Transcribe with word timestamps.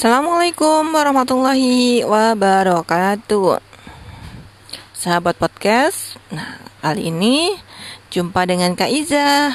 Assalamualaikum 0.00 0.96
warahmatullahi 0.96 2.00
wabarakatuh. 2.08 3.60
Sahabat 4.96 5.36
podcast 5.36 6.16
Nah 6.32 6.56
kali 6.80 7.12
ini 7.12 7.52
Jumpa 8.08 8.48
dengan 8.48 8.72
Kak 8.72 8.88
Iza. 8.88 9.52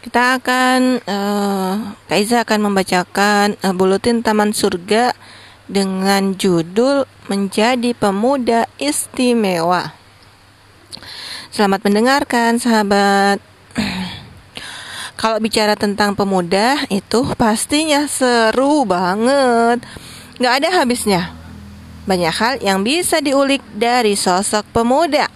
Kita 0.00 0.40
akan 0.40 1.04
uh, 1.04 2.00
Kak 2.08 2.16
Iza 2.16 2.48
akan 2.48 2.72
membacakan 2.72 3.60
uh, 3.60 3.76
Buletin 3.76 4.24
Taman 4.24 4.56
Surga 4.56 5.12
Dengan 5.68 6.32
judul 6.40 7.04
Menjadi 7.28 7.92
Pemuda 7.92 8.72
Istimewa. 8.80 9.92
Selamat 11.52 11.84
mendengarkan 11.84 12.56
sahabat 12.56 13.44
kalau 15.18 15.42
bicara 15.42 15.74
tentang 15.74 16.14
pemuda 16.14 16.78
itu 16.94 17.26
pastinya 17.34 18.06
seru 18.06 18.86
banget. 18.86 19.82
Gak 20.38 20.54
ada 20.62 20.68
habisnya. 20.78 21.34
Banyak 22.06 22.34
hal 22.38 22.54
yang 22.62 22.86
bisa 22.86 23.18
diulik 23.18 23.58
dari 23.74 24.14
sosok 24.14 24.62
pemuda. 24.70 25.26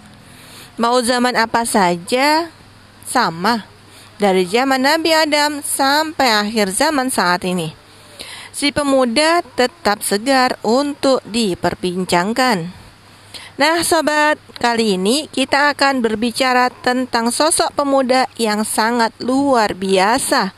Mau 0.78 1.02
zaman 1.02 1.34
apa 1.34 1.66
saja 1.66 2.46
sama. 3.02 3.66
Dari 4.22 4.46
zaman 4.46 4.86
Nabi 4.86 5.10
Adam 5.10 5.58
sampai 5.66 6.30
akhir 6.30 6.70
zaman 6.70 7.10
saat 7.10 7.42
ini. 7.42 7.74
Si 8.54 8.70
pemuda 8.70 9.42
tetap 9.58 10.06
segar 10.06 10.62
untuk 10.62 11.26
diperbincangkan. 11.26 12.81
Nah, 13.60 13.84
sobat, 13.84 14.40
kali 14.56 14.96
ini 14.96 15.28
kita 15.28 15.76
akan 15.76 16.00
berbicara 16.00 16.72
tentang 16.72 17.28
sosok 17.28 17.76
pemuda 17.76 18.24
yang 18.40 18.64
sangat 18.64 19.12
luar 19.20 19.76
biasa, 19.76 20.56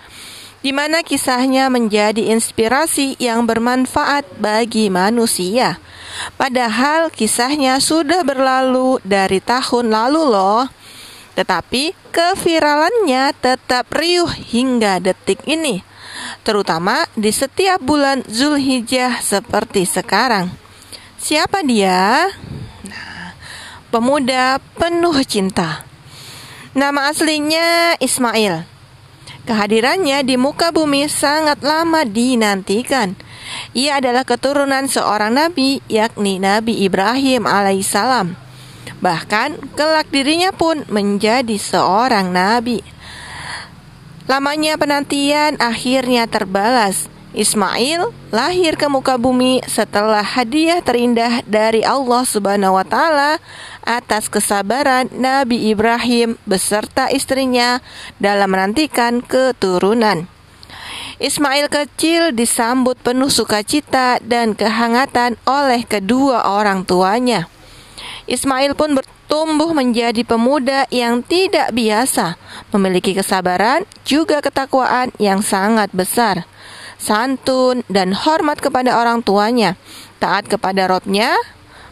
di 0.62 0.70
mana 0.70 1.02
kisahnya 1.02 1.68
menjadi 1.68 2.30
inspirasi 2.32 3.18
yang 3.18 3.44
bermanfaat 3.44 4.38
bagi 4.38 4.88
manusia. 4.88 5.82
Padahal 6.38 7.10
kisahnya 7.10 7.82
sudah 7.82 8.22
berlalu 8.22 9.02
dari 9.02 9.42
tahun 9.42 9.90
lalu, 9.90 10.22
loh. 10.30 10.64
Tetapi 11.34 12.14
keviralannya 12.14 13.34
tetap 13.42 13.90
riuh 13.90 14.30
hingga 14.30 15.02
detik 15.02 15.42
ini, 15.50 15.82
terutama 16.46 17.10
di 17.18 17.34
setiap 17.34 17.82
bulan 17.82 18.22
Zulhijjah 18.30 19.18
seperti 19.18 19.82
sekarang. 19.82 20.54
Siapa 21.18 21.66
dia? 21.66 22.30
Pemuda 23.94 24.58
penuh 24.74 25.14
cinta. 25.22 25.86
Nama 26.74 27.14
aslinya 27.14 27.94
Ismail. 28.02 28.66
Kehadirannya 29.46 30.26
di 30.26 30.34
muka 30.34 30.74
bumi 30.74 31.06
sangat 31.06 31.62
lama 31.62 32.02
dinantikan. 32.02 33.14
Ia 33.70 34.02
adalah 34.02 34.26
keturunan 34.26 34.90
seorang 34.90 35.38
nabi, 35.38 35.78
yakni 35.86 36.42
Nabi 36.42 36.82
Ibrahim 36.82 37.46
alaihissalam. 37.46 38.34
Bahkan 38.98 39.78
kelak 39.78 40.10
dirinya 40.10 40.50
pun 40.50 40.82
menjadi 40.90 41.54
seorang 41.54 42.34
nabi. 42.34 42.82
Lamanya 44.26 44.74
penantian 44.74 45.54
akhirnya 45.62 46.26
terbalas. 46.26 47.13
Ismail 47.34 48.14
lahir 48.30 48.78
ke 48.78 48.86
muka 48.86 49.18
bumi 49.18 49.58
setelah 49.66 50.22
hadiah 50.22 50.78
terindah 50.78 51.42
dari 51.42 51.82
Allah 51.82 52.22
Subhanahu 52.22 52.78
wa 52.78 52.86
taala 52.86 53.42
atas 53.82 54.30
kesabaran 54.30 55.10
Nabi 55.10 55.66
Ibrahim 55.74 56.38
beserta 56.46 57.10
istrinya 57.10 57.82
dalam 58.22 58.54
menantikan 58.54 59.18
keturunan. 59.18 60.30
Ismail 61.18 61.66
kecil 61.74 62.30
disambut 62.30 62.94
penuh 63.02 63.34
sukacita 63.34 64.22
dan 64.22 64.54
kehangatan 64.54 65.34
oleh 65.42 65.82
kedua 65.82 66.46
orang 66.46 66.86
tuanya. 66.86 67.50
Ismail 68.30 68.78
pun 68.78 68.94
bertumbuh 68.94 69.74
menjadi 69.74 70.22
pemuda 70.22 70.86
yang 70.94 71.26
tidak 71.26 71.74
biasa, 71.74 72.38
memiliki 72.70 73.10
kesabaran 73.10 73.82
juga 74.06 74.38
ketakwaan 74.38 75.10
yang 75.18 75.42
sangat 75.42 75.90
besar 75.90 76.46
santun, 77.04 77.84
dan 77.92 78.16
hormat 78.16 78.64
kepada 78.64 78.96
orang 78.96 79.20
tuanya, 79.20 79.76
taat 80.16 80.48
kepada 80.48 80.88
robnya, 80.88 81.36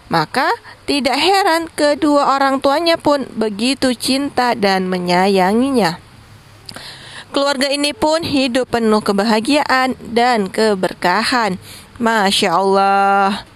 maka 0.08 0.48
tidak 0.88 1.20
heran 1.20 1.68
kedua 1.72 2.36
orang 2.40 2.64
tuanya 2.64 2.96
pun 2.96 3.28
begitu 3.36 3.92
cinta 3.92 4.56
dan 4.56 4.88
menyayanginya. 4.88 6.00
Keluarga 7.32 7.72
ini 7.72 7.96
pun 7.96 8.20
hidup 8.20 8.68
penuh 8.76 9.00
kebahagiaan 9.00 9.96
dan 10.12 10.52
keberkahan. 10.52 11.56
Masya 11.96 12.50
Allah. 12.52 13.48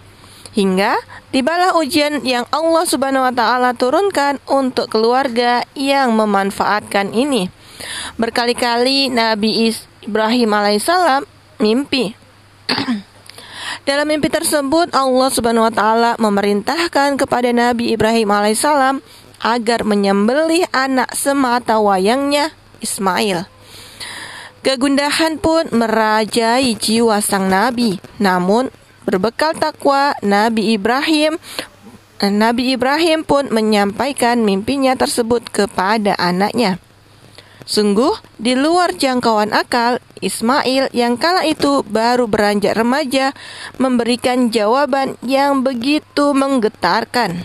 Hingga 0.57 0.97
tibalah 1.29 1.77
ujian 1.77 2.25
yang 2.25 2.49
Allah 2.49 2.89
Subhanahu 2.89 3.29
wa 3.29 3.35
taala 3.37 3.77
turunkan 3.77 4.41
untuk 4.49 4.89
keluarga 4.89 5.61
yang 5.77 6.17
memanfaatkan 6.17 7.13
ini. 7.13 7.53
Berkali-kali 8.17 9.13
Nabi 9.13 9.69
Ibrahim 10.09 10.57
alaihissalam 10.57 11.36
mimpi. 11.61 12.17
Dalam 13.87 14.07
mimpi 14.11 14.27
tersebut 14.27 14.91
Allah 14.95 15.29
Subhanahu 15.31 15.67
wa 15.67 15.75
taala 15.75 16.11
memerintahkan 16.19 17.19
kepada 17.19 17.55
Nabi 17.55 17.95
Ibrahim 17.95 18.35
alaihissalam 18.35 18.99
agar 19.43 19.87
menyembelih 19.87 20.67
anak 20.75 21.15
semata 21.15 21.79
wayangnya 21.79 22.51
Ismail. 22.83 23.47
Kegundahan 24.67 25.39
pun 25.39 25.71
merajai 25.71 26.75
jiwa 26.75 27.23
sang 27.23 27.47
nabi. 27.47 28.03
Namun 28.19 28.75
berbekal 29.07 29.55
takwa 29.55 30.19
Nabi 30.27 30.75
Ibrahim 30.75 31.39
Nabi 32.19 32.75
Ibrahim 32.75 33.23
pun 33.23 33.53
menyampaikan 33.53 34.43
mimpinya 34.43 34.97
tersebut 34.99 35.47
kepada 35.53 36.17
anaknya. 36.19 36.81
Sungguh, 37.65 38.13
di 38.37 38.53
luar 38.53 38.93
jangkauan 38.93 39.57
akal, 39.57 39.99
Ismail 40.21 40.93
yang 40.93 41.17
kala 41.17 41.49
itu 41.49 41.81
baru 41.89 42.29
beranjak 42.29 42.77
remaja 42.77 43.33
memberikan 43.81 44.53
jawaban 44.53 45.17
yang 45.25 45.65
begitu 45.65 46.37
menggetarkan. 46.37 47.41